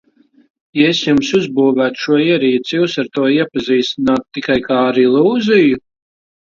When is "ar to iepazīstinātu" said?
3.05-4.29